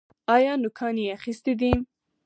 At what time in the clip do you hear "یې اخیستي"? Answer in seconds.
1.03-1.53